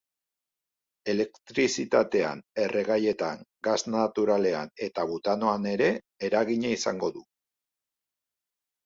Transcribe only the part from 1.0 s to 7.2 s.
Elektrizitatean, erregaietan, gas naturalean eta butanoan ere eragina izango